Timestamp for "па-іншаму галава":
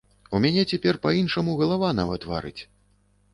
1.03-1.91